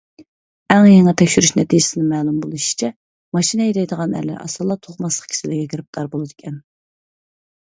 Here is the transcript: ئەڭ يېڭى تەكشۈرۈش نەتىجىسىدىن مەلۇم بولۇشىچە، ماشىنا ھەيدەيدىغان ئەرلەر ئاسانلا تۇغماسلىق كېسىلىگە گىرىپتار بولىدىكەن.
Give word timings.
ئەڭ 0.75 0.85
يېڭى 0.91 1.11
تەكشۈرۈش 1.21 1.51
نەتىجىسىدىن 1.59 2.07
مەلۇم 2.13 2.39
بولۇشىچە، 2.45 2.89
ماشىنا 3.39 3.67
ھەيدەيدىغان 3.67 4.17
ئەرلەر 4.21 4.41
ئاسانلا 4.47 4.79
تۇغماسلىق 4.87 5.31
كېسىلىگە 5.35 5.69
گىرىپتار 5.75 6.11
بولىدىكەن. 6.17 6.59